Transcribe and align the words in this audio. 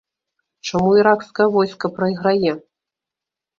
Чаму 0.69 0.93
іракскае 1.01 1.47
войска 1.57 1.93
прайграе? 2.01 2.51